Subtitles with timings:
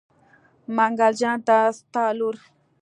[0.75, 2.35] منګل جان ته ستا لور.